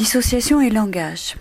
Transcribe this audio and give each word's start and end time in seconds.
Dissociation 0.00 0.62
et 0.62 0.70
langage. 0.70 1.36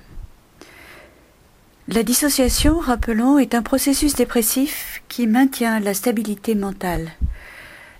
La 1.87 2.03
dissociation, 2.03 2.77
rappelons, 2.77 3.39
est 3.39 3.55
un 3.55 3.61
processus 3.61 4.15
dépressif 4.15 5.01
qui 5.07 5.27
maintient 5.27 5.79
la 5.79 5.93
stabilité 5.93 6.55
mentale. 6.55 7.09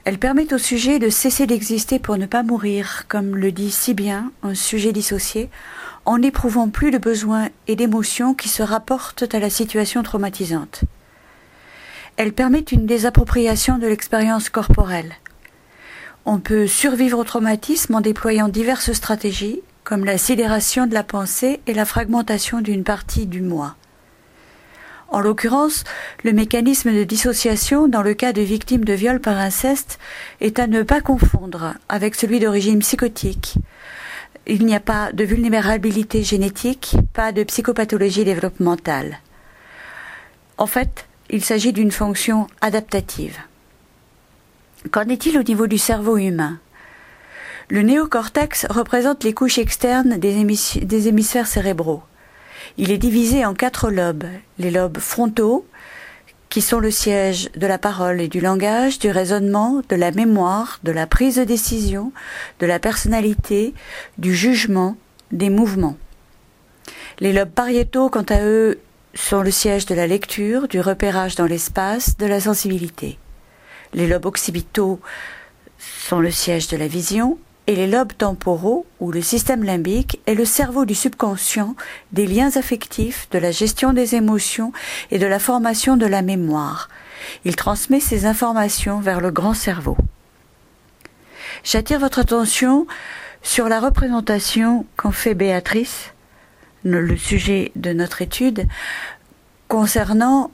Elle 0.03 0.19
permet 0.19 0.53
au 0.53 0.57
sujet 0.57 0.99
de 0.99 1.07
cesser 1.07 1.47
d'exister 1.47 1.97
pour 1.97 2.17
ne 2.17 2.25
pas 2.25 2.43
mourir, 2.43 3.05
comme 3.07 3.37
le 3.37 3.53
dit 3.53 3.71
si 3.71 3.93
bien 3.93 4.33
un 4.43 4.53
sujet 4.53 4.92
dissocié, 4.92 5.49
en 6.03 6.17
n'éprouvant 6.17 6.67
plus 6.67 6.91
de 6.91 6.97
besoins 6.97 7.47
et 7.67 7.78
d'émotions 7.78 8.33
qui 8.33 8.49
se 8.49 8.62
rapportent 8.62 9.33
à 9.33 9.39
la 9.39 9.49
situation 9.49 10.03
traumatisante. 10.03 10.81
Elle 12.17 12.33
permet 12.33 12.65
une 12.69 12.85
désappropriation 12.85 13.78
de 13.78 13.87
l'expérience 13.87 14.49
corporelle. 14.49 15.13
On 16.26 16.39
peut 16.39 16.67
survivre 16.67 17.17
au 17.17 17.23
traumatisme 17.23 17.95
en 17.95 18.02
déployant 18.02 18.49
diverses 18.49 18.91
stratégies, 18.91 19.62
comme 19.90 20.05
la 20.05 20.20
sidération 20.20 20.85
de 20.85 20.93
la 20.93 21.03
pensée 21.03 21.61
et 21.66 21.73
la 21.73 21.84
fragmentation 21.84 22.61
d'une 22.61 22.84
partie 22.84 23.25
du 23.25 23.41
moi. 23.41 23.75
En 25.07 25.20
l'occurrence, 25.20 25.84
le 26.23 26.31
mécanisme 26.31 26.93
de 26.93 27.03
dissociation 27.03 27.88
dans 27.88 28.03
le 28.03 28.13
cas 28.13 28.31
de 28.31 28.43
victimes 28.43 28.85
de 28.85 28.93
viol 28.93 29.20
par 29.20 29.39
inceste 29.39 29.98
est 30.41 30.59
à 30.59 30.67
ne 30.67 30.84
pas 30.84 31.02
confondre 31.02 31.73
avec 31.89 32.13
celui 32.13 32.39
d'origine 32.39 32.81
psychotique. 32.81 33.55
Il 34.45 34.63
n'y 34.67 34.75
a 34.75 34.79
pas 34.79 35.12
de 35.12 35.23
vulnérabilité 35.23 36.21
génétique, 36.21 36.95
pas 37.13 37.31
de 37.31 37.43
psychopathologie 37.43 38.26
développementale. 38.26 39.17
En 40.59 40.67
fait, 40.67 41.07
il 41.31 41.43
s'agit 41.43 41.73
d'une 41.73 41.91
fonction 41.91 42.45
adaptative. 42.62 43.40
Qu'en 44.91 45.09
est-il 45.09 45.35
au 45.40 45.43
niveau 45.43 45.65
du 45.65 45.79
cerveau 45.79 46.17
humain? 46.17 46.59
Le 47.71 47.83
néocortex 47.83 48.65
représente 48.71 49.23
les 49.23 49.35
couches 49.35 49.59
externes 49.59 50.17
des, 50.17 50.39
hémisphères 51.07 51.45
cérébraux. 51.45 52.01
Il 52.77 52.89
est 52.89 52.98
divisé 52.98 53.45
en 53.45 53.53
quatre 53.53 53.91
lobes. 53.91 54.26
Les 54.57 54.71
lobes 54.71 54.98
frontaux, 54.98 55.67
qui 56.49 56.61
sont 56.61 56.79
le 56.79 56.89
siège 56.89 57.51
de 57.55 57.67
la 57.67 57.77
parole 57.77 58.21
et 58.21 58.27
du 58.27 58.41
langage, 58.41 58.98
du 58.98 59.11
raisonnement, 59.11 59.84
de 59.87 59.95
la 59.95 60.09
mémoire, 60.09 60.79
de 60.84 60.91
la 60.91 61.05
prise 61.05 61.35
de 61.35 61.43
décision, 61.43 62.11
de 62.59 62.65
la 62.65 62.79
personnalité, 62.79 63.76
du 64.17 64.33
jugement, 64.33 64.98
des 65.31 65.52
mouvements. 65.52 65.98
Les 67.20 67.33
lobes 67.33 67.52
pariétaux, 67.52 68.09
quant 68.09 68.26
à 68.30 68.42
eux, 68.42 68.80
sont 69.14 69.44
le 69.44 69.52
siège 69.52 69.86
de 69.86 69.94
la 69.94 70.08
lecture, 70.08 70.67
du 70.67 70.81
repérage 70.81 71.36
dans 71.36 71.45
l'espace, 71.45 72.17
de 72.17 72.26
la 72.26 72.39
sensibilité. 72.39 73.20
Les 73.94 74.08
lobes 74.08 74.26
occipitaux 74.26 75.00
sont 75.78 76.20
le 76.20 76.31
siège 76.31 76.67
de 76.67 76.78
la 76.78 76.88
vision, 76.88 77.38
et 77.70 77.75
les 77.75 77.86
lobes 77.86 78.14
temporaux, 78.17 78.88
ou 79.00 79.12
le 79.12 79.22
système 79.22 79.64
limbique, 79.64 80.20
est 80.25 80.34
le 80.34 80.44
cerveau 80.44 80.86
du 80.86 80.95
subconscient, 80.95 81.76
des 82.11 82.26
liens 82.26 82.50
affectifs, 82.56 83.30
de 83.30 83.38
la 83.38 83.52
gestion 83.52 83.94
des 83.94 84.16
émotions 84.16 84.73
et 85.11 85.20
de 85.20 85.28
la 85.28 85.38
formation 85.38 85.95
de 85.95 86.08
la 86.08 86.23
mémoire. 86.23 86.89
Il 87.45 87.56
transmet 87.56 88.00
ces 88.00 88.26
informations 88.26 89.02
vers 89.02 89.22
le 89.22 89.30
grand 89.30 89.53
cerveau. 89.53 89.95
J'attire 91.64 92.00
votre 92.00 92.17
attention 92.17 92.88
sur 93.44 93.70
la 93.70 93.80
représentation 93.80 94.88
qu'en 94.95 95.11
fait 95.11 95.36
Béatrice, 95.36 96.16
le 96.83 97.16
sujet 97.17 97.72
de 97.76 97.94
notre 97.94 98.23
étude, 98.23 98.66
concernant 99.67 100.50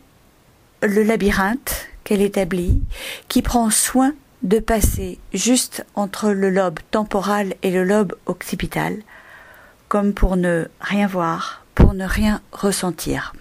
le 0.83 1.01
labyrinthe 1.03 1.87
qu'elle 2.03 2.21
établit, 2.21 2.81
qui 3.29 3.41
prend 3.41 3.69
soin 3.69 4.13
de 4.45 4.59
passer 4.59 5.17
juste 5.33 5.85
entre 5.95 6.29
le 6.29 6.51
lobe 6.51 6.79
temporal 6.91 7.55
et 7.63 7.71
le 7.71 7.83
lobe 7.83 8.13
occipital, 8.27 8.97
comme 9.87 10.13
pour 10.13 10.37
ne 10.37 10.65
rien 10.79 11.07
voir, 11.07 11.65
pour 11.73 11.95
ne 11.95 12.05
rien 12.05 12.41
ressentir. 12.51 13.33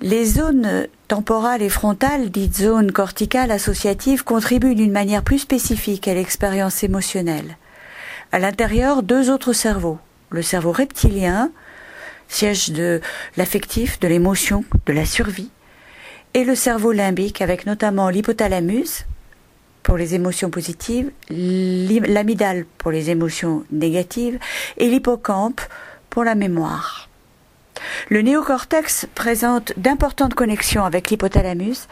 Les 0.00 0.26
zones 0.26 0.88
temporales 1.06 1.62
et 1.62 1.68
frontales, 1.68 2.30
dites 2.30 2.56
zones 2.56 2.90
corticales 2.90 3.52
associatives, 3.52 4.24
contribuent 4.24 4.74
d'une 4.74 4.92
manière 4.92 5.22
plus 5.22 5.38
spécifique 5.38 6.08
à 6.08 6.14
l'expérience 6.14 6.82
émotionnelle. 6.82 7.56
À 8.32 8.40
l'intérieur, 8.40 9.04
deux 9.04 9.30
autres 9.30 9.52
cerveaux. 9.52 9.98
Le 10.30 10.42
cerveau 10.42 10.72
reptilien, 10.72 11.52
siège 12.28 12.70
de 12.72 13.00
l'affectif, 13.36 14.00
de 14.00 14.08
l'émotion, 14.08 14.64
de 14.86 14.92
la 14.92 15.06
survie, 15.06 15.50
et 16.34 16.44
le 16.44 16.54
cerveau 16.54 16.92
limbique 16.92 17.40
avec 17.40 17.66
notamment 17.66 18.08
l'hypothalamus 18.08 19.06
pour 19.82 19.96
les 19.96 20.14
émotions 20.14 20.50
positives, 20.50 21.10
l'amidale 21.30 22.66
pour 22.78 22.90
les 22.90 23.10
émotions 23.10 23.64
négatives 23.70 24.38
et 24.78 24.88
l'hippocampe 24.88 25.60
pour 26.10 26.24
la 26.24 26.34
mémoire. 26.34 27.08
Le 28.08 28.22
néocortex 28.22 29.06
présente 29.14 29.72
d'importantes 29.76 30.34
connexions 30.34 30.84
avec 30.84 31.10
l'hypothalamus. 31.10 31.88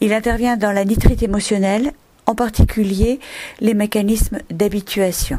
Il 0.00 0.12
intervient 0.12 0.56
dans 0.56 0.72
la 0.72 0.84
nitrite 0.84 1.22
émotionnelle, 1.22 1.92
en 2.26 2.34
particulier 2.34 3.18
les 3.60 3.74
mécanismes 3.74 4.38
d'habituation. 4.50 5.38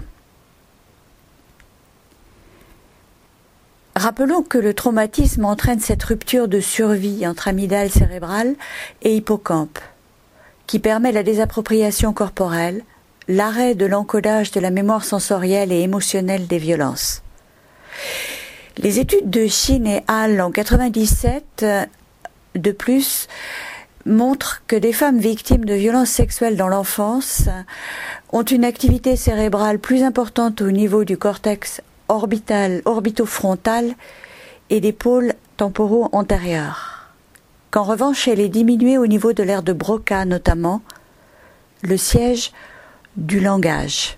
Rappelons 3.95 4.41
que 4.41 4.57
le 4.57 4.73
traumatisme 4.73 5.45
entraîne 5.45 5.79
cette 5.79 6.03
rupture 6.03 6.47
de 6.47 6.59
survie 6.59 7.27
entre 7.27 7.47
amygdale 7.47 7.91
cérébrale 7.91 8.55
et 9.03 9.15
hippocampe, 9.15 9.77
qui 10.65 10.79
permet 10.79 11.11
la 11.11 11.21
désappropriation 11.21 12.11
corporelle, 12.11 12.83
l'arrêt 13.27 13.75
de 13.75 13.85
l'encodage 13.85 14.51
de 14.51 14.59
la 14.59 14.71
mémoire 14.71 15.05
sensorielle 15.05 15.71
et 15.71 15.81
émotionnelle 15.81 16.47
des 16.47 16.57
violences. 16.57 17.21
Les 18.77 18.99
études 18.99 19.29
de 19.29 19.45
Chine 19.45 19.85
et 19.85 20.03
Hall 20.09 20.41
en 20.41 20.49
97, 20.49 21.63
de 22.55 22.71
plus, 22.71 23.27
montrent 24.07 24.63
que 24.65 24.75
des 24.75 24.91
femmes 24.91 25.19
victimes 25.19 25.65
de 25.65 25.75
violences 25.75 26.09
sexuelles 26.09 26.57
dans 26.57 26.67
l'enfance 26.67 27.43
ont 28.31 28.43
une 28.43 28.65
activité 28.65 29.15
cérébrale 29.15 29.77
plus 29.77 30.01
importante 30.01 30.61
au 30.61 30.71
niveau 30.71 31.03
du 31.03 31.15
cortex 31.15 31.81
orbital, 32.07 32.81
orbitofrontal 32.85 33.95
et 34.69 34.81
des 34.81 34.93
pôles 34.93 35.33
temporaux 35.57 36.09
antérieurs. 36.11 37.09
Qu'en 37.71 37.83
revanche, 37.83 38.27
elle 38.27 38.39
est 38.39 38.49
diminuée 38.49 38.97
au 38.97 39.07
niveau 39.07 39.33
de 39.33 39.43
l'aire 39.43 39.63
de 39.63 39.73
Broca 39.73 40.25
notamment, 40.25 40.81
le 41.81 41.97
siège 41.97 42.51
du 43.17 43.39
langage. 43.39 44.17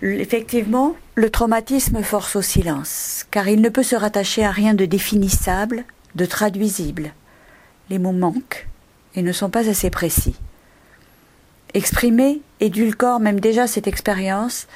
Effectivement, 0.00 0.94
le 1.16 1.28
traumatisme 1.28 2.02
force 2.02 2.36
au 2.36 2.42
silence, 2.42 3.26
car 3.32 3.48
il 3.48 3.60
ne 3.60 3.68
peut 3.68 3.82
se 3.82 3.96
rattacher 3.96 4.44
à 4.44 4.52
rien 4.52 4.74
de 4.74 4.84
définissable, 4.84 5.84
de 6.14 6.24
traduisible. 6.24 7.12
Les 7.90 7.98
mots 7.98 8.12
manquent 8.12 8.68
et 9.16 9.22
ne 9.22 9.32
sont 9.32 9.50
pas 9.50 9.68
assez 9.68 9.90
précis. 9.90 10.36
Exprimer 11.74 12.40
édulcore 12.60 13.18
même 13.18 13.40
déjà 13.40 13.66
cette 13.66 13.88
expérience 13.88 14.68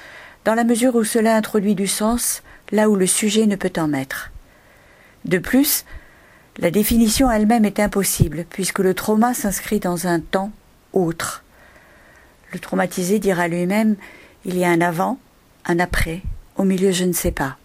dans 0.44 0.54
la 0.54 0.64
mesure 0.64 0.94
où 0.94 1.04
cela 1.04 1.36
introduit 1.36 1.74
du 1.74 1.86
sens 1.86 2.42
là 2.70 2.88
où 2.88 2.96
le 2.96 3.06
sujet 3.06 3.46
ne 3.46 3.56
peut 3.56 3.72
en 3.76 3.86
mettre. 3.86 4.30
De 5.24 5.38
plus, 5.38 5.84
la 6.58 6.70
définition 6.70 7.30
elle-même 7.30 7.64
est 7.64 7.80
impossible, 7.80 8.44
puisque 8.50 8.80
le 8.80 8.94
trauma 8.94 9.34
s'inscrit 9.34 9.78
dans 9.80 10.06
un 10.06 10.20
temps 10.20 10.50
autre. 10.92 11.44
Le 12.52 12.58
traumatisé 12.58 13.18
dira 13.18 13.48
lui-même 13.48 13.96
il 14.44 14.58
y 14.58 14.64
a 14.64 14.70
un 14.70 14.80
avant, 14.80 15.18
un 15.64 15.78
après, 15.78 16.22
au 16.56 16.64
milieu 16.64 16.90
je 16.90 17.04
ne 17.04 17.12
sais 17.12 17.30
pas. 17.30 17.56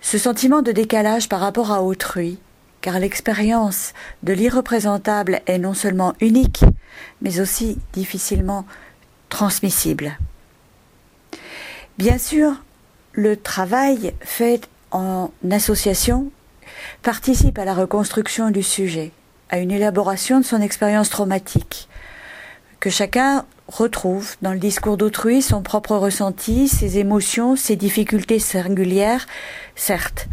Ce 0.00 0.18
sentiment 0.18 0.62
de 0.62 0.72
décalage 0.72 1.28
par 1.28 1.40
rapport 1.40 1.72
à 1.72 1.82
autrui, 1.82 2.38
car 2.80 2.98
l'expérience 2.98 3.92
de 4.22 4.32
l'irreprésentable 4.32 5.40
est 5.46 5.58
non 5.58 5.74
seulement 5.74 6.14
unique, 6.20 6.64
mais 7.20 7.40
aussi 7.40 7.78
difficilement 7.92 8.66
transmissible. 9.28 10.16
Bien 12.02 12.18
sûr, 12.18 12.60
le 13.12 13.36
travail 13.36 14.12
fait 14.22 14.68
en 14.90 15.30
association 15.48 16.32
participe 17.02 17.60
à 17.60 17.64
la 17.64 17.74
reconstruction 17.74 18.50
du 18.50 18.64
sujet, 18.64 19.12
à 19.50 19.60
une 19.60 19.70
élaboration 19.70 20.40
de 20.40 20.44
son 20.44 20.60
expérience 20.60 21.10
traumatique, 21.10 21.88
que 22.80 22.90
chacun 22.90 23.44
retrouve 23.68 24.34
dans 24.42 24.52
le 24.52 24.58
discours 24.58 24.96
d'autrui 24.96 25.42
son 25.42 25.62
propre 25.62 25.94
ressenti, 25.94 26.66
ses 26.66 26.98
émotions, 26.98 27.54
ses 27.54 27.76
difficultés 27.76 28.40
singulières, 28.40 29.28
certes. 29.76 30.26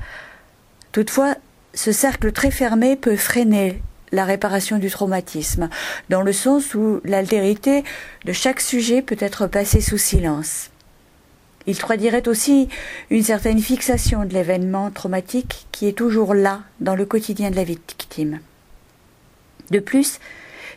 Toutefois, 0.92 1.36
ce 1.75 1.92
cercle 1.92 2.31
très 2.31 2.50
fermé 2.50 2.95
peut 2.95 3.16
freiner 3.16 3.80
la 4.12 4.25
réparation 4.25 4.80
du 4.80 4.89
traumatisme, 4.89 5.69
dans 6.10 6.24
le 6.24 6.33
sens 6.33 6.74
où 6.74 7.00
l'altérité 7.06 7.83
de 8.25 8.33
chaque 8.33 8.60
sujet 8.60 9.04
peut 9.04 9.18
être 9.19 9.45
passée 9.45 9.81
sous 9.81 10.00
silence. 10.00 10.71
Il 11.69 11.77
traduirait 11.77 12.27
aussi 12.27 12.68
une 13.12 13.21
certaine 13.21 13.60
fixation 13.60 14.25
de 14.25 14.33
l'événement 14.33 14.89
traumatique 14.89 15.68
qui 15.71 15.88
est 15.88 15.95
toujours 15.95 16.33
là 16.33 16.62
dans 16.80 16.95
le 16.95 17.06
quotidien 17.06 17.51
de 17.51 17.56
la 17.56 17.63
victime. 17.63 18.39
De 19.69 19.77
plus, 19.77 20.19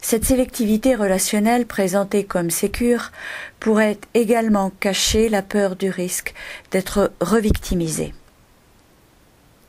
Cette 0.05 0.25
sélectivité 0.25 0.97
relationnelle 0.97 1.65
présentée 1.65 2.25
comme 2.25 2.51
sécure 2.51 3.13
pourrait 3.61 3.99
également 4.15 4.71
cacher 4.81 5.29
la 5.29 5.43
peur 5.43 5.77
du 5.77 5.91
risque 5.91 6.35
d'être 6.73 7.13
revictimisé. 7.21 8.13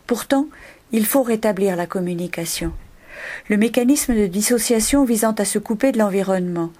Pourtant, 0.07 0.47
il 0.91 1.05
faut 1.05 1.21
rétablir 1.21 1.75
la 1.75 1.85
communication. 1.85 2.73
Le 3.47 3.57
mécanisme 3.57 4.15
de 4.15 4.25
dissociation 4.25 5.05
visant 5.05 5.33
à 5.33 5.45
se 5.45 5.59
couper 5.59 5.91
de 5.91 5.99
l'environnement, 5.99 6.71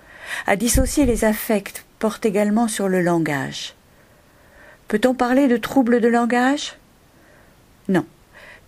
à 0.47 0.55
dissocier 0.55 1.05
les 1.05 1.23
affects, 1.23 1.85
porte 1.99 2.25
également 2.25 2.67
sur 2.67 2.89
le 2.89 3.01
langage. 3.01 3.75
Peut-on 4.93 5.15
parler 5.15 5.47
de 5.47 5.57
troubles 5.57 6.01
de 6.01 6.07
langage? 6.07 6.75
Non. 7.89 8.05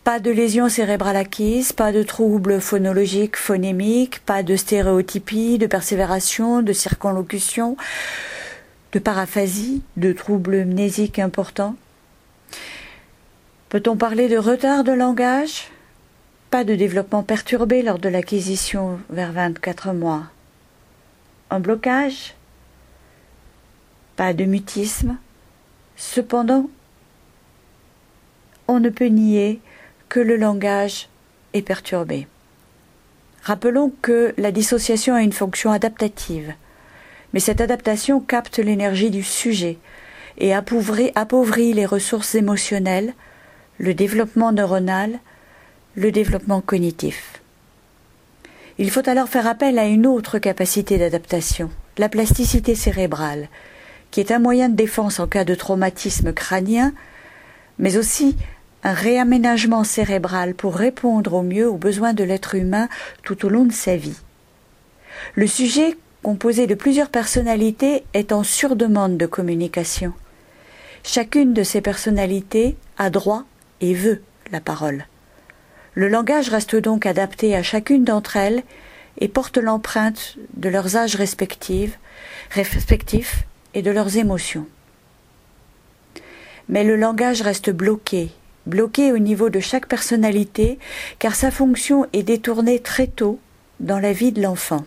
Pas 0.03 0.19
de 0.19 0.31
lésions 0.31 0.69
cérébrales 0.69 1.17
acquises, 1.17 1.71
pas 1.71 1.91
de 1.91 2.01
troubles 2.01 2.59
phonologiques, 2.59 3.35
phonémiques, 3.35 4.21
pas 4.21 4.41
de 4.41 4.55
stéréotypie, 4.55 5.59
de 5.59 5.67
persévération, 5.67 6.63
de 6.63 6.73
circonlocution, 6.73 7.77
de 8.91 8.97
paraphasie, 8.97 9.83
de 9.97 10.13
troubles 10.13 10.65
mnésiques 10.65 11.19
importants. 11.19 11.75
Peut-on 13.69 13.95
parler 13.95 14.27
de 14.27 14.39
retard 14.39 14.83
de 14.83 14.93
langage? 14.93 15.67
Pas 16.49 16.63
de 16.63 16.73
développement 16.73 17.21
perturbé 17.21 17.83
lors 17.83 17.99
de 17.99 18.09
l'acquisition 18.09 18.97
vers 19.11 19.31
24 19.31 19.93
mois. 19.93 20.23
Un 21.51 21.59
blocage? 21.59 22.33
Pas 24.15 24.33
de 24.33 24.45
mutisme? 24.45 25.19
Cependant, 25.95 26.69
on 28.67 28.79
ne 28.79 28.89
peut 28.89 29.05
nier 29.05 29.59
que 30.09 30.19
le 30.19 30.35
langage 30.35 31.09
est 31.53 31.61
perturbé. 31.61 32.27
Rappelons 33.43 33.93
que 34.01 34.33
la 34.37 34.51
dissociation 34.51 35.13
a 35.13 35.21
une 35.21 35.31
fonction 35.31 35.71
adaptative, 35.71 36.53
mais 37.33 37.39
cette 37.39 37.61
adaptation 37.61 38.19
capte 38.19 38.57
l'énergie 38.57 39.11
du 39.11 39.23
sujet 39.23 39.77
et 40.37 40.53
appauvrit, 40.53 41.73
les 41.73 41.85
ressources 41.85 42.35
émotionnelles, 42.35 43.13
le 43.77 43.93
développement 43.93 44.51
neuronal, 44.51 45.19
le 45.95 46.11
développement 46.11 46.61
cognitif. 46.61 47.41
Il 48.77 48.91
faut 48.91 49.07
alors 49.07 49.29
faire 49.29 49.47
appel 49.47 49.79
à 49.79 49.85
une 49.85 50.07
autre 50.07 50.39
capacité 50.39 50.97
d'adaptation, 50.97 51.69
la 51.97 52.09
plasticité 52.09 52.75
cérébrale, 52.75 53.47
qui 54.11 54.19
est 54.19 54.31
un 54.31 54.39
moyen 54.39 54.69
de 54.69 54.75
défense 54.75 55.19
en 55.19 55.27
cas 55.27 55.43
de 55.43 55.55
traumatisme 55.55 56.33
crânien, 56.33 56.93
mais 57.79 57.97
aussi 57.97 58.35
un 58.83 58.93
réaménagement 58.93 59.83
cérébral 59.83 60.53
pour 60.53 60.75
répondre 60.75 61.33
au 61.33 61.41
mieux 61.41 61.67
aux 61.67 61.77
besoins 61.77 62.13
de 62.13 62.23
l'être 62.23 62.55
humain 62.55 62.87
tout 63.23 63.45
au 63.45 63.49
long 63.49 63.65
de 63.65 63.73
sa 63.73 63.97
vie. 63.97 64.17
Le 65.33 65.47
sujet, 65.47 65.97
composé 66.21 66.67
de 66.67 66.75
plusieurs 66.75 67.09
personnalités, 67.09 68.03
est 68.13 68.31
en 68.31 68.43
surdemande 68.43 69.17
de 69.17 69.25
communication. 69.25 70.13
Chacune 71.03 71.53
de 71.53 71.63
ces 71.63 71.81
personnalités 71.81 72.75
a 72.97 73.09
droit 73.09 73.43
et 73.81 73.93
veut 73.93 74.21
la 74.51 74.59
parole. 74.59 75.05
Le 75.93 76.07
langage 76.07 76.49
reste 76.49 76.75
donc 76.75 77.05
adapté 77.05 77.55
à 77.55 77.63
chacune 77.63 78.03
d'entre 78.03 78.37
elles 78.37 78.63
et 79.19 79.27
porte 79.27 79.57
l'empreinte 79.57 80.35
de 80.55 80.69
leurs 80.69 80.97
âges 80.97 81.15
respectifs, 81.15 81.97
respectifs 82.51 83.45
et 83.75 83.81
de 83.81 83.91
leurs 83.91 84.17
émotions. 84.17 84.65
Mais 86.69 86.83
le 86.83 86.95
langage 86.95 87.43
reste 87.43 87.69
bloqué, 87.69 88.31
bloqué 88.65 89.11
au 89.11 89.19
niveau 89.19 89.49
de 89.49 89.59
chaque 89.59 89.87
personnalité, 89.87 90.79
car 91.19 91.35
sa 91.35 91.51
fonction 91.51 92.07
est 92.13 92.23
détournée 92.23 92.79
très 92.79 93.07
tôt 93.07 93.39
dans 93.79 93.99
la 93.99 94.13
vie 94.13 94.31
de 94.31 94.41
l'enfant. 94.41 94.85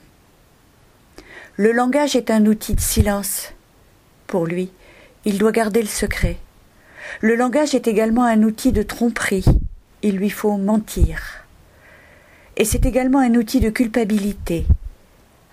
Le 1.56 1.70
langage 1.70 2.16
est 2.16 2.30
un 2.30 2.46
outil 2.46 2.74
de 2.74 2.80
silence. 2.80 3.52
Pour 4.26 4.46
lui, 4.46 4.70
il 5.24 5.38
doit 5.38 5.52
garder 5.52 5.82
le 5.82 5.88
secret. 5.88 6.36
Le 7.20 7.36
langage 7.36 7.74
est 7.74 7.86
également 7.86 8.24
un 8.24 8.42
outil 8.42 8.72
de 8.72 8.82
tromperie. 8.82 9.44
Il 10.02 10.16
lui 10.16 10.30
faut 10.30 10.56
mentir. 10.56 11.44
Et 12.56 12.64
c'est 12.64 12.86
également 12.86 13.20
un 13.20 13.34
outil 13.34 13.60
de 13.60 13.70
culpabilité, 13.70 14.66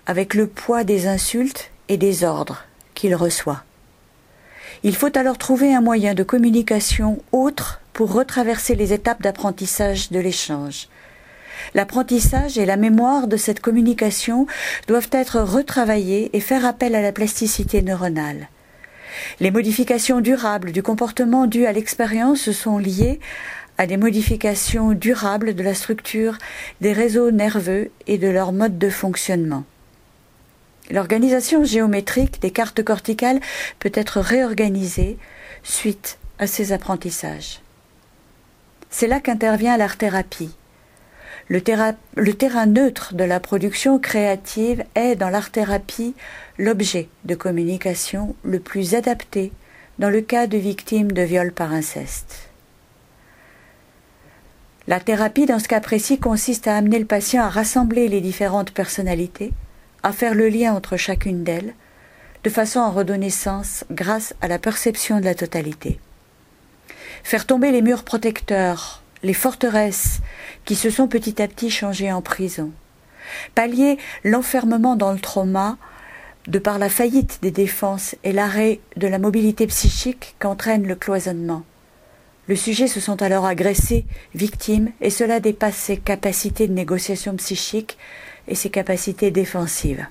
avec 0.06 0.34
le 0.34 0.46
poids 0.46 0.82
des 0.82 1.06
insultes 1.06 1.70
et 1.88 1.96
des 1.96 2.24
ordres 2.24 2.64
qu'il 2.96 3.14
reçoit. 3.14 3.62
Il 4.82 4.96
faut 4.96 5.16
alors 5.16 5.38
trouver 5.38 5.72
un 5.72 5.80
moyen 5.80 6.14
de 6.14 6.24
communication 6.24 7.22
autre 7.30 7.80
pour 7.92 8.12
retraverser 8.12 8.74
les 8.74 8.92
étapes 8.92 9.22
d'apprentissage 9.22 10.10
de 10.10 10.18
l'échange. 10.18 10.88
L'apprentissage 11.74 12.58
et 12.58 12.66
la 12.66 12.76
mémoire 12.76 13.28
de 13.28 13.36
cette 13.36 13.60
communication 13.60 14.46
doivent 14.88 15.08
être 15.12 15.40
retravaillés 15.40 16.36
et 16.36 16.40
faire 16.40 16.66
appel 16.66 16.94
à 16.94 17.02
la 17.02 17.12
plasticité 17.12 17.82
neuronale. 17.82 18.48
Les 19.40 19.50
modifications 19.50 20.20
durables 20.20 20.72
du 20.72 20.82
comportement 20.82 21.46
dues 21.46 21.66
à 21.66 21.72
l'expérience 21.72 22.50
sont 22.50 22.78
liées 22.78 23.20
à 23.78 23.86
des 23.86 23.96
modifications 23.96 24.92
durables 24.92 25.54
de 25.54 25.62
la 25.62 25.74
structure 25.74 26.38
des 26.80 26.92
réseaux 26.92 27.30
nerveux 27.30 27.90
et 28.06 28.18
de 28.18 28.28
leur 28.28 28.52
mode 28.52 28.78
de 28.78 28.90
fonctionnement. 28.90 29.64
L'organisation 30.90 31.64
géométrique 31.64 32.40
des 32.40 32.50
cartes 32.50 32.82
corticales 32.82 33.40
peut 33.78 33.92
être 33.94 34.20
réorganisée 34.20 35.18
suite 35.62 36.18
à 36.38 36.46
ces 36.46 36.72
apprentissages. 36.72 37.60
C'est 38.90 39.08
là 39.08 39.20
qu'intervient 39.20 39.76
l'art-thérapie. 39.76 40.54
Le, 41.48 41.62
le, 42.16 42.34
terrain 42.34 42.66
neutre 42.66 43.14
de 43.14 43.24
la 43.24 43.40
production 43.40 43.98
créative 43.98 44.84
est, 44.94 45.16
dans 45.16 45.28
l'art-thérapie, 45.28 46.14
l'objet 46.58 47.08
de 47.24 47.34
communication 47.34 48.34
le 48.42 48.58
plus 48.58 48.94
adapté 48.94 49.52
dans 49.98 50.10
le 50.10 50.20
cas 50.20 50.46
de 50.46 50.58
victimes 50.58 51.12
de 51.12 51.22
viol 51.22 51.52
par 51.52 51.72
inceste. 51.72 52.48
La 54.88 55.00
thérapie, 55.00 55.46
dans 55.46 55.58
ce 55.58 55.68
cas 55.68 55.80
précis, 55.80 56.18
consiste 56.18 56.68
à 56.68 56.76
amener 56.76 56.98
le 56.98 57.06
patient 57.06 57.42
à 57.42 57.48
rassembler 57.48 58.08
les 58.08 58.20
différentes 58.20 58.70
personnalités, 58.70 59.52
à 60.06 60.12
faire 60.12 60.36
le 60.36 60.48
lien 60.48 60.72
entre 60.72 60.96
chacune 60.96 61.42
d'elles, 61.42 61.74
de 62.44 62.48
façon 62.48 62.78
à 62.78 62.90
redonner 62.90 63.28
sens 63.28 63.84
grâce 63.90 64.34
à 64.40 64.46
la 64.46 64.60
perception 64.60 65.18
de 65.18 65.24
la 65.24 65.34
totalité. 65.34 65.98
Faire 67.24 67.44
tomber 67.44 67.72
les 67.72 67.82
murs 67.82 68.04
protecteurs, 68.04 69.02
les 69.24 69.34
forteresses 69.34 70.20
qui 70.64 70.76
se 70.76 70.90
sont 70.90 71.08
petit 71.08 71.42
à 71.42 71.48
petit 71.48 71.70
changées 71.70 72.12
en 72.12 72.22
prison. 72.22 72.70
Pallier 73.56 73.98
l'enfermement 74.22 74.94
dans 74.94 75.10
le 75.10 75.18
trauma 75.18 75.76
de 76.46 76.60
par 76.60 76.78
la 76.78 76.88
faillite 76.88 77.40
des 77.42 77.50
défenses 77.50 78.14
et 78.22 78.30
l'arrêt 78.30 78.78
de 78.96 79.08
la 79.08 79.18
mobilité 79.18 79.66
psychique 79.66 80.36
qu'entraîne 80.38 80.86
le 80.86 80.94
cloisonnement. 80.94 81.64
Le 82.46 82.54
sujet 82.54 82.86
se 82.86 83.00
sent 83.00 83.24
alors 83.24 83.44
agressé, 83.44 84.06
victime, 84.36 84.92
et 85.00 85.10
cela 85.10 85.40
dépasse 85.40 85.74
ses 85.74 85.96
capacités 85.96 86.68
de 86.68 86.74
négociation 86.74 87.34
psychique 87.34 87.98
et 88.48 88.54
ses 88.54 88.70
capacités 88.70 89.30
défensives. 89.30 90.06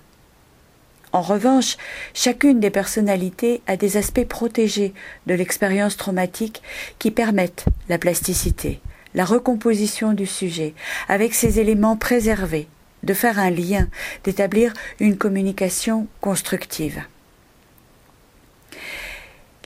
En 1.16 1.22
revanche, 1.22 1.78
chacune 2.14 2.60
des 2.60 2.70
personnalités 2.70 3.62
a 3.68 3.78
des 3.78 3.96
aspects 3.96 4.28
protégés 4.28 4.94
de 5.28 5.34
l'expérience 5.34 5.96
traumatique 5.96 6.62
qui 7.00 7.10
permettent 7.10 7.64
la 7.88 7.98
plasticité, 7.98 8.82
la 9.14 9.24
recomposition 9.24 10.12
du 10.12 10.26
sujet, 10.26 10.74
avec 11.08 11.34
ces 11.34 11.62
éléments 11.62 11.96
préservés, 11.96 12.68
de 13.04 13.14
faire 13.14 13.40
un 13.40 13.50
lien, 13.50 13.88
d'établir 14.26 14.74
une 15.00 15.18
communication 15.18 16.08
constructive. 16.20 17.02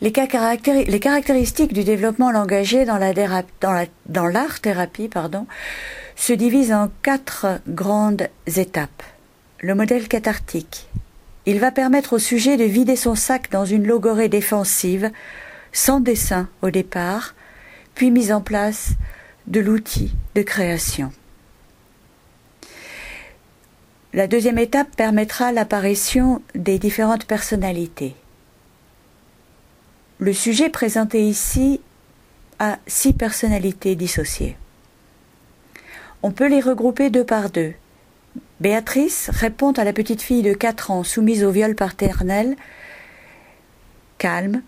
Les, 0.02 0.12
caractéristiques 0.12 1.74
du 1.74 1.84
développement 1.84 2.32
langagier 2.32 2.86
dans 2.86 4.28
l'art-thérapie 4.28 5.10
se 6.20 6.34
divisent 6.34 6.74
en 6.74 6.92
quatre 7.02 7.62
grandes 7.66 8.28
étapes. 8.46 9.04
Le 9.62 9.74
modèle 9.74 10.10
cathartique. 10.10 10.90
Il 11.46 11.60
va 11.60 11.72
permettre 11.72 12.14
au 12.14 12.20
sujet 12.20 12.58
de 12.58 12.66
vider 12.66 12.98
son 12.98 13.16
sac 13.16 13.50
dans 13.50 13.64
une 13.64 13.88
logorée 13.88 14.28
défensive, 14.28 15.12
sans 15.72 16.02
dessin 16.02 16.50
au 16.62 16.72
départ, 16.72 17.36
puis 17.96 18.12
mise 18.12 18.34
en 18.34 18.42
place 18.42 18.92
de 19.48 19.62
l'outil 19.62 20.14
de 20.36 20.42
création. 20.42 21.14
La 24.14 24.28
deuxième 24.28 24.60
étape 24.60 24.94
permettra 24.98 25.54
l'apparition 25.54 26.42
des 26.54 26.80
différentes 26.80 27.26
personnalités. 27.26 28.14
Le 30.18 30.34
sujet 30.34 30.70
présenté 30.70 31.24
ici 31.24 31.80
a 32.60 32.78
six 32.88 33.14
personnalités 33.14 33.96
dissociées. 33.96 34.58
On 36.22 36.32
peut 36.32 36.48
les 36.50 36.60
regrouper 36.60 37.10
deux 37.10 37.24
par 37.24 37.50
deux. 37.50 37.74
Béatrice 38.60 39.30
répond 39.32 39.72
à 39.72 39.86
la 39.86 39.94
petite 39.94 40.22
fille 40.22 40.42
de 40.42 40.54
quatre 40.54 40.92
ans 40.92 41.04
soumise 41.04 41.46
au 41.46 41.52
viol 41.52 41.76
paternel, 41.76 42.58
calme, 44.18 44.62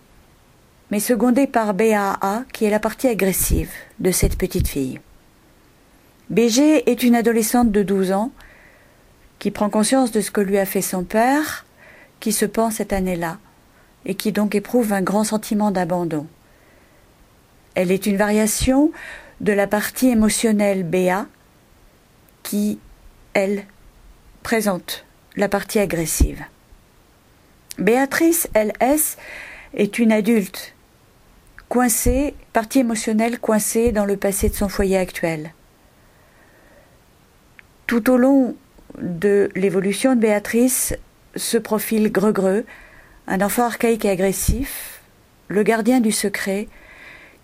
mais 0.91 1.01
secondée 1.01 1.47
par 1.47 1.73
BAA, 1.73 2.43
qui 2.53 2.65
est 2.65 2.69
la 2.69 2.79
partie 2.79 3.07
agressive 3.07 3.71
de 3.99 4.11
cette 4.11 4.37
petite 4.37 4.69
fille. 4.69 5.01
BG 6.29 6.89
est 6.89 7.03
une 7.03 7.15
adolescente 7.15 7.71
de 7.71 7.83
12 7.83 8.13
ans, 8.13 8.31
qui 9.39 9.51
prend 9.51 9.69
conscience 9.69 10.11
de 10.11 10.21
ce 10.21 10.31
que 10.31 10.39
lui 10.39 10.57
a 10.57 10.65
fait 10.65 10.81
son 10.81 11.03
père, 11.03 11.65
qui 12.21 12.31
se 12.31 12.45
pend 12.45 12.71
cette 12.71 12.93
année-là, 12.93 13.39
et 14.05 14.15
qui 14.15 14.31
donc 14.31 14.55
éprouve 14.55 14.93
un 14.93 15.01
grand 15.01 15.25
sentiment 15.25 15.71
d'abandon. 15.71 16.27
Elle 17.75 17.91
est 17.91 18.05
une 18.05 18.17
variation 18.17 18.91
de 19.41 19.51
la 19.51 19.67
partie 19.67 20.07
émotionnelle 20.07 20.83
BA 20.83 21.25
qui, 22.51 22.79
elle, 23.33 23.63
présente 24.43 25.05
la 25.37 25.47
partie 25.47 25.79
agressive. 25.79 26.43
Béatrice 27.77 28.49
LS 28.53 29.15
est 29.73 29.99
une 29.99 30.11
adulte 30.11 30.75
coincée, 31.69 32.35
partie 32.51 32.79
émotionnelle 32.79 33.39
coincée 33.39 33.93
dans 33.93 34.03
le 34.03 34.17
passé 34.17 34.49
de 34.49 34.53
son 34.53 34.67
foyer 34.67 34.97
actuel. 34.97 35.53
Tout 37.87 38.09
au 38.09 38.17
long 38.17 38.57
de 39.01 39.49
l'évolution 39.55 40.13
de 40.13 40.19
Béatrice, 40.19 40.93
se 41.37 41.57
profile 41.57 42.11
Gregreux, 42.11 42.65
un 43.27 43.39
enfant 43.39 43.63
archaïque 43.63 44.03
et 44.03 44.09
agressif, 44.09 44.99
le 45.47 45.63
gardien 45.63 46.01
du 46.01 46.11
secret, 46.11 46.67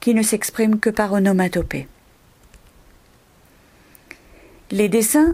qui 0.01 0.13
ne 0.13 0.21
s'exprime 0.21 0.81
que 0.81 0.89
par 0.89 1.13
onomatopée. 1.13 1.87
Les 4.69 4.89
dessins 4.89 5.33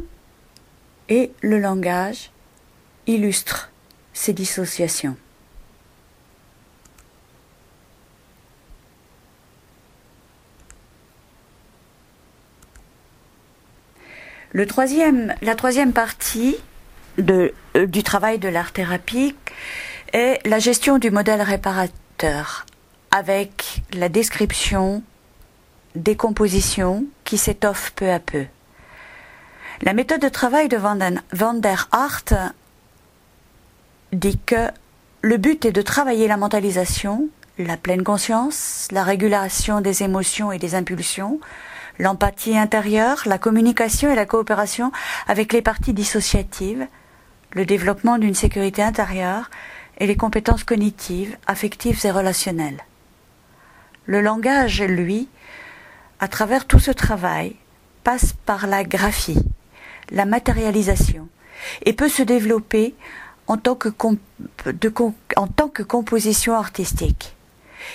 et 1.09 1.31
le 1.41 1.59
langage 1.59 2.29
illustrent 3.07 3.71
ces 4.13 4.31
dissociations. 4.31 5.17
La 14.53 14.67
troisième 14.67 15.93
partie 15.93 16.55
euh, 17.19 17.49
du 17.87 18.03
travail 18.03 18.37
de 18.37 18.47
l'art-thérapie 18.47 19.35
est 20.13 20.45
la 20.45 20.59
gestion 20.59 20.99
du 20.99 21.09
modèle 21.09 21.41
réparateur 21.41 22.67
avec 23.09 23.81
la 23.93 24.09
description 24.09 25.01
des 25.95 26.15
compositions 26.15 27.05
qui 27.23 27.39
s'étoffent 27.39 27.93
peu 27.95 28.11
à 28.11 28.19
peu. 28.19 28.45
La 29.85 29.91
méthode 29.91 30.21
de 30.21 30.29
travail 30.29 30.69
de 30.69 30.77
Van, 30.77 31.53
der 31.55 31.89
Hart 31.91 32.33
dit 34.13 34.39
que 34.45 34.71
le 35.21 35.35
but 35.35 35.65
est 35.65 35.73
de 35.73 35.81
travailler 35.81 36.29
la 36.29 36.37
mentalisation, 36.37 37.27
la 37.57 37.75
pleine 37.75 38.05
conscience, 38.05 38.87
la 38.91 39.03
régulation 39.03 39.81
des 39.81 40.03
émotions 40.03 40.53
et 40.53 40.57
des 40.57 40.75
impulsions, 40.75 41.41
l'empathie 41.99 42.57
intérieure, 42.57 43.23
la 43.25 43.37
communication 43.37 44.09
et 44.09 44.15
la 44.15 44.25
coopération 44.25 44.93
avec 45.27 45.51
les 45.51 45.61
parties 45.61 45.91
dissociatives, 45.91 46.87
le 47.51 47.65
développement 47.65 48.17
d'une 48.17 48.35
sécurité 48.35 48.81
intérieure 48.81 49.51
et 49.97 50.07
les 50.07 50.15
compétences 50.15 50.63
cognitives, 50.63 51.35
affectives 51.45 52.05
et 52.05 52.11
relationnelles. 52.11 52.85
Le 54.05 54.21
langage, 54.21 54.81
lui, 54.81 55.27
à 56.21 56.29
travers 56.29 56.67
tout 56.67 56.79
ce 56.79 56.91
travail, 56.91 57.57
passe 58.05 58.31
par 58.45 58.65
la 58.67 58.85
graphie, 58.85 59.43
la 60.11 60.25
matérialisation, 60.25 61.27
et 61.85 61.93
peut 61.93 62.09
se 62.09 62.23
développer 62.23 62.93
en 63.47 63.57
tant 63.57 63.75
que, 63.75 63.89
composition 65.83 66.53
artistique. 66.53 67.35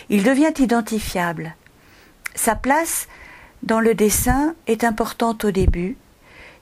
Il 0.08 0.22
devient 0.22 0.52
identifiable. 0.58 1.54
Sa 2.34 2.54
place 2.54 3.08
dans 3.62 3.80
le 3.80 3.94
dessin 3.94 4.54
est 4.66 4.84
importante 4.84 5.44
au 5.44 5.50
début, 5.50 5.96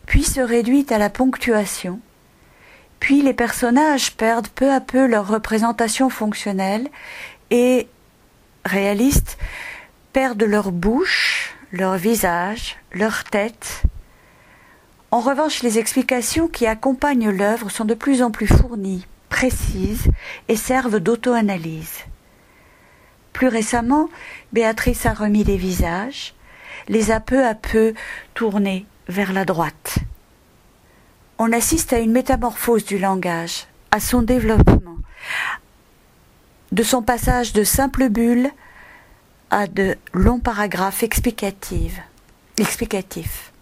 puis 0.07 0.23
se 0.23 0.41
réduit 0.41 0.87
à 0.91 0.99
la 0.99 1.11
ponctuation, 1.11 2.01
puis 3.01 3.23
les 3.23 3.35
personnages 3.35 4.13
perdent 4.13 4.49
peu 4.49 4.73
à 4.73 4.81
peu 4.81 5.07
leur 5.07 5.29
représentation 5.29 6.09
fonctionnelle 6.09 6.89
et 7.51 7.89
réalistes 8.65 9.37
perdent 10.13 10.45
leur 10.45 10.73
bouche, 10.73 11.55
leur 11.73 11.97
visage, 11.97 12.77
leur 12.93 13.25
tête. 13.25 13.83
En 15.11 15.21
revanche, 15.21 15.63
les 15.63 15.79
explications 15.79 16.49
qui 16.49 16.67
accompagnent 16.67 17.31
l'œuvre 17.31 17.71
sont 17.71 17.85
de 17.85 17.95
plus 17.95 18.23
en 18.23 18.31
plus 18.31 18.49
fournies, 18.49 19.07
précises 19.29 20.09
et 20.49 20.57
servent 20.57 20.99
d'auto-analyse. 20.99 22.05
Plus 23.33 23.49
récemment, 23.49 24.09
Béatrice 24.53 25.07
a 25.07 25.15
remis 25.15 25.45
les 25.45 25.57
visages, 25.57 26.35
les 26.89 27.11
a 27.11 27.21
peu 27.21 27.47
à 27.47 27.55
peu 27.55 27.95
tournés 28.35 28.87
vers 29.09 29.33
la 29.33 29.45
droite. 29.45 29.99
On 31.39 31.53
assiste 31.53 31.93
à 31.93 31.99
une 31.99 32.13
métamorphose 32.13 32.85
du 32.85 32.99
langage, 32.99 33.67
à 33.91 34.01
son 34.01 34.23
développement, 34.23 34.97
de 36.73 36.83
son 36.83 37.03
passage 37.03 37.53
de 37.53 37.63
simples 37.63 38.09
bulles 38.09 38.51
à 39.51 39.67
de 39.67 39.97
longs 40.13 40.41
paragraphes 40.41 41.03
explicatifs. 41.03 42.01
explicatifs. 42.59 43.53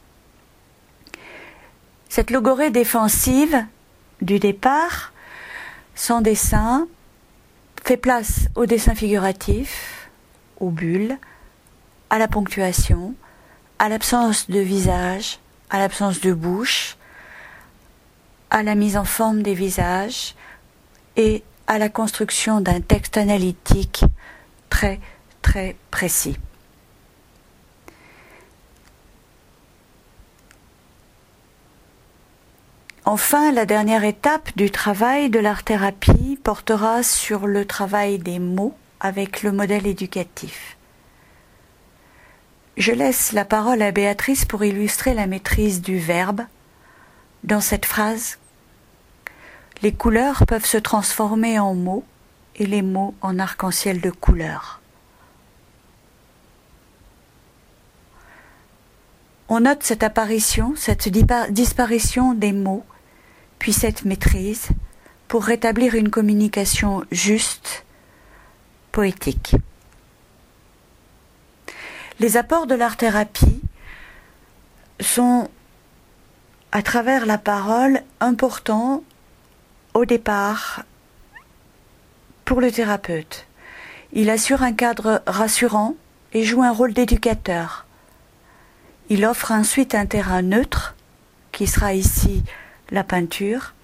Cette 2.14 2.30
logorée 2.30 2.70
défensive 2.70 3.66
du 4.22 4.38
départ, 4.38 5.12
sans 5.96 6.20
dessin, 6.20 6.86
fait 7.82 7.96
place 7.96 8.46
au 8.54 8.66
dessin 8.66 8.94
figuratif, 8.94 10.08
aux 10.60 10.70
bulles, 10.70 11.18
à 12.10 12.20
la 12.20 12.28
ponctuation, 12.28 13.16
à 13.80 13.88
l'absence 13.88 14.48
de 14.48 14.60
visage, 14.60 15.40
à 15.70 15.80
l'absence 15.80 16.20
de 16.20 16.32
bouche, 16.32 16.96
à 18.48 18.62
la 18.62 18.76
mise 18.76 18.96
en 18.96 19.04
forme 19.04 19.42
des 19.42 19.54
visages 19.54 20.36
et 21.16 21.42
à 21.66 21.78
la 21.78 21.88
construction 21.88 22.60
d'un 22.60 22.80
texte 22.80 23.16
analytique 23.16 24.04
très 24.70 25.00
très 25.42 25.74
précis. 25.90 26.36
Enfin, 33.06 33.52
la 33.52 33.66
dernière 33.66 34.02
étape 34.02 34.56
du 34.56 34.70
travail 34.70 35.28
de 35.28 35.38
l'art-thérapie 35.38 36.38
portera 36.42 37.02
sur 37.02 37.46
le 37.46 37.66
travail 37.66 38.18
des 38.18 38.38
mots 38.38 38.74
avec 38.98 39.42
le 39.42 39.52
modèle 39.52 39.86
éducatif. 39.86 40.78
Je 42.78 42.92
laisse 42.92 43.32
la 43.32 43.44
parole 43.44 43.82
à 43.82 43.92
Béatrice 43.92 44.46
pour 44.46 44.64
illustrer 44.64 45.12
la 45.12 45.26
maîtrise 45.26 45.82
du 45.82 45.98
verbe 45.98 46.40
dans 47.44 47.60
cette 47.60 47.84
phrase. 47.84 48.38
Les 49.82 49.92
couleurs 49.92 50.46
peuvent 50.46 50.64
se 50.64 50.78
transformer 50.78 51.58
en 51.58 51.74
mots 51.74 52.04
et 52.56 52.64
les 52.64 52.80
mots 52.80 53.14
en 53.20 53.38
arc-en-ciel 53.38 54.00
de 54.00 54.10
couleurs. 54.10 54.80
On 59.50 59.60
note 59.60 59.82
cette 59.82 60.02
apparition, 60.02 60.72
cette 60.74 61.06
disparition 61.50 62.32
des 62.32 62.52
mots, 62.52 62.82
puis 63.64 63.72
cette 63.72 64.04
maîtrise 64.04 64.68
pour 65.26 65.42
rétablir 65.42 65.94
une 65.94 66.10
communication 66.10 67.02
juste, 67.10 67.86
poétique. 68.92 69.56
Les 72.20 72.36
apports 72.36 72.66
de 72.66 72.74
l'art-thérapie 72.74 73.62
sont, 75.00 75.48
à 76.72 76.82
travers 76.82 77.24
la 77.24 77.38
parole, 77.38 78.02
importants 78.20 79.02
au 79.94 80.04
départ 80.04 80.82
pour 82.44 82.60
le 82.60 82.70
thérapeute. 82.70 83.46
Il 84.12 84.28
assure 84.28 84.62
un 84.62 84.74
cadre 84.74 85.22
rassurant 85.26 85.94
et 86.34 86.44
joue 86.44 86.62
un 86.62 86.70
rôle 86.70 86.92
d'éducateur. 86.92 87.86
Il 89.08 89.24
offre 89.24 89.52
ensuite 89.52 89.94
un 89.94 90.04
terrain 90.04 90.42
neutre, 90.42 90.96
qui 91.50 91.66
sera 91.66 91.94
ici 91.94 92.44
la 92.90 93.04
peinture, 93.04 93.74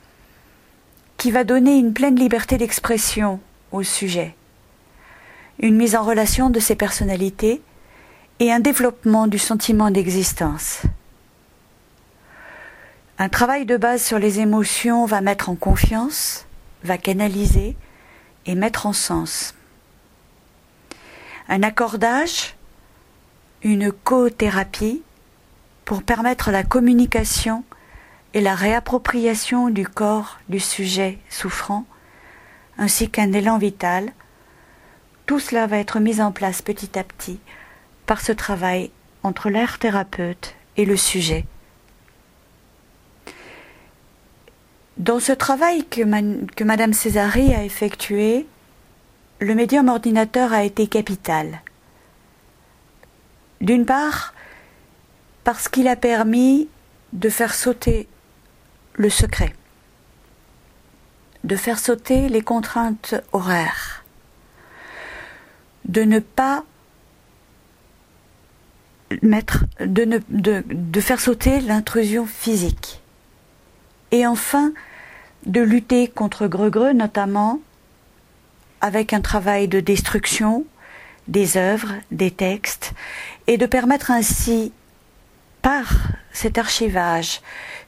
qui 1.16 1.30
va 1.30 1.45
donner 1.45 1.76
une 1.76 1.92
pleine 1.92 2.16
liberté 2.16 2.57
d'expression 2.57 3.40
au 3.73 3.83
sujet, 3.83 4.35
une 5.59 5.76
mise 5.76 5.95
en 5.97 6.02
relation 6.02 6.50
de 6.50 6.61
ses 6.61 6.75
personnalités 6.76 7.62
et 8.38 8.50
un 8.50 8.61
développement 8.61 9.26
du 9.26 9.38
sentiment 9.38 9.90
d'existence. 9.90 10.83
Un 13.19 13.28
travail 13.28 13.66
de 13.66 13.76
base 13.76 14.02
sur 14.02 14.19
les 14.19 14.40
émotions 14.40 15.04
va 15.04 15.21
mettre 15.21 15.50
en 15.50 15.54
confiance, 15.54 16.47
va 16.85 16.97
canaliser 16.97 17.76
et 18.47 18.54
mettre 18.54 18.87
en 18.87 18.95
sens. 18.95 19.54
Un 21.50 21.62
accordage, 21.62 22.54
une 23.62 23.92
co-thérapie 23.92 25.02
pour 25.85 26.02
permettre 26.02 26.50
la 26.50 26.62
communication 26.62 27.62
et 28.34 28.40
la 28.40 28.54
réappropriation 28.54 29.70
du 29.70 29.87
corps 29.87 30.38
du 30.49 30.60
sujet 30.60 31.18
souffrant, 31.28 31.84
ainsi 32.78 33.10
qu'un 33.10 33.32
élan 33.32 33.58
vital, 33.58 34.12
tout 35.26 35.40
cela 35.40 35.66
va 35.66 35.78
être 35.78 36.00
mis 36.00 36.20
en 36.20 36.32
place 36.32 36.62
petit 36.62 36.99
à 36.99 37.04
petit 37.04 37.40
par 38.06 38.20
ce 38.20 38.32
travail 38.32 38.90
entre 39.22 39.50
l'air 39.50 39.78
thérapeute 39.78 40.54
et 40.76 40.84
le 40.84 40.96
sujet. 40.96 41.44
Dans 44.96 45.20
ce 45.20 45.32
travail 45.32 45.84
que, 45.84 46.02
que 46.54 46.64
Madame 46.64 46.92
Césari 46.92 47.54
a 47.54 47.64
effectué, 47.64 48.46
le 49.38 49.54
médium 49.54 49.88
ordinateur 49.88 50.52
a 50.52 50.64
été 50.64 50.87
capital. 50.87 51.62
D'une 53.60 53.87
part, 53.87 54.34
parce 55.44 55.68
qu'il 55.68 55.88
a 55.88 55.96
permis 55.96 56.68
de 57.12 57.28
faire 57.28 57.54
sauter 57.54 58.08
le 58.94 59.11
secret, 59.11 59.54
de 61.44 61.56
faire 61.56 61.78
sauter 61.78 62.28
les 62.28 62.42
contraintes 62.42 63.14
horaires, 63.32 64.04
de 65.87 66.02
ne 66.02 66.18
pas 66.18 66.64
mettre, 69.23 69.64
de, 69.80 71.00
faire 71.00 71.20
sauter 71.20 71.61
l'intrusion 71.61 72.26
physique, 72.26 73.00
et 74.12 74.26
enfin 74.26 74.73
de 75.47 75.61
lutter 75.61 76.09
contre 76.09 76.47
Greux-Greux, 76.47 76.92
notamment 76.92 77.61
avec 78.80 79.12
un 79.12 79.20
travail 79.20 79.68
de 79.68 79.80
destruction 79.80 80.64
des 81.28 81.56
œuvres, 81.56 81.94
des 82.11 82.30
textes, 82.30 82.92
et 83.47 83.56
de 83.56 83.66
permettre 83.66 84.11
ainsi, 84.11 84.73
par 85.62 85.92
cet 86.32 86.59
archivage, 86.59 87.40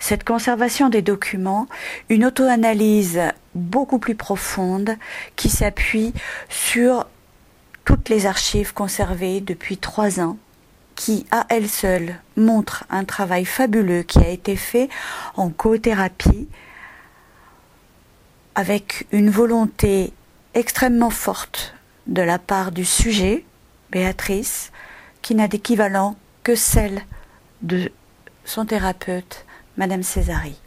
cette 0.02 0.24
conservation 0.24 0.88
des 0.88 1.00
documents, 1.00 1.68
une 2.08 2.24
auto-analyse 2.24 3.20
beaucoup 3.54 4.00
plus 4.00 4.16
profonde 4.16 4.96
qui 5.36 5.48
s'appuie 5.48 6.12
sur 6.48 7.06
toutes 7.84 8.08
les 8.08 8.26
archives 8.26 8.74
conservées 8.74 9.40
depuis 9.40 9.78
trois 9.78 10.18
ans, 10.18 10.38
qui 10.96 11.24
à 11.30 11.46
elles 11.50 11.68
seules 11.68 12.16
montrent 12.36 12.82
un 12.90 13.04
travail 13.04 13.44
fabuleux 13.44 14.02
qui 14.02 14.18
a 14.18 14.28
été 14.28 14.56
fait 14.56 14.88
en 15.36 15.50
co-thérapie 15.50 16.48
avec 18.56 19.06
une 19.12 19.30
volonté 19.30 20.12
extrêmement 20.54 21.10
forte 21.10 21.74
de 22.08 22.22
la 22.22 22.40
part 22.40 22.72
du 22.72 22.84
sujet, 22.84 23.44
Béatrice, 23.92 24.72
qui 25.22 25.36
n'a 25.36 25.46
d'équivalent 25.46 26.16
que 26.42 26.56
celle 26.56 27.02
de 27.62 27.92
son 28.44 28.66
thérapeute, 28.66 29.46
Madame 29.76 30.02
Césari. 30.02 30.60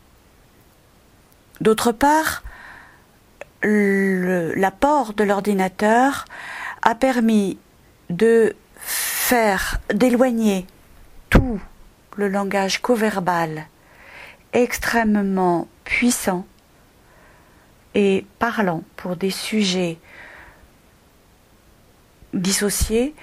D'autre 1.62 1.92
part, 1.92 2.44
l'apport 3.64 5.14
de 5.14 5.24
l'ordinateur 5.24 6.26
a 6.82 6.96
permis 6.96 7.58
de 8.10 8.56
faire, 8.78 9.80
d'éloigner 9.94 10.68
tout 11.30 11.60
le 12.18 12.30
langage 12.30 12.82
co-verbal 12.82 13.68
extrêmement 14.54 15.68
puissant 15.84 16.46
et 17.94 18.26
parlant 18.40 18.84
pour 18.96 19.16
des 19.16 19.32
sujets 19.32 19.98
dissociés 22.34 23.16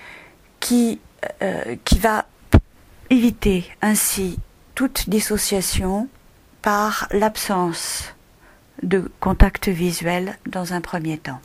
qui, 0.61 1.01
euh, 1.43 1.77
qui 1.85 1.99
va 1.99 2.27
éviter 3.11 3.71
ainsi 3.83 4.39
toute 4.75 5.09
dissociation 5.09 6.09
par 6.63 7.09
l'absence 7.11 8.15
de 8.83 9.11
contact 9.21 9.69
visuel 9.69 10.39
dans 10.47 10.73
un 10.73 10.81
premier 10.81 11.19
temps. 11.19 11.41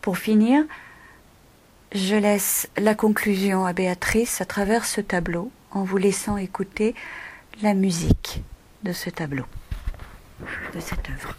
Pour 0.00 0.18
finir, 0.18 0.64
je 1.94 2.14
laisse 2.14 2.68
la 2.76 2.94
conclusion 2.94 3.64
à 3.64 3.72
Béatrice 3.72 4.40
à 4.40 4.44
travers 4.44 4.84
ce 4.84 5.00
tableau 5.00 5.50
en 5.70 5.84
vous 5.84 5.96
laissant 5.96 6.36
écouter 6.36 6.94
la 7.62 7.74
musique 7.74 8.42
de 8.82 8.92
ce 8.92 9.10
tableau 9.10 9.44
de 10.74 10.80
cette 10.80 11.08
œuvre. 11.08 11.34